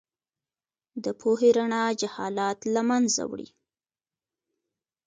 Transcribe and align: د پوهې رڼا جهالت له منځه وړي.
د 1.03 1.05
پوهې 1.19 1.49
رڼا 1.57 1.83
جهالت 2.01 2.59
له 2.73 2.81
منځه 2.89 3.21
وړي. 3.31 3.47